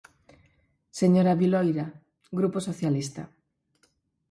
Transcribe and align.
Señora 0.99 1.37
Viloira, 1.41 1.85
Grupo 2.39 2.57
Socialista. 2.67 3.23